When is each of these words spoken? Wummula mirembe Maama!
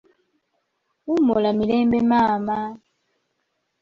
Wummula 1.07 1.49
mirembe 1.57 1.99
Maama! 2.09 2.57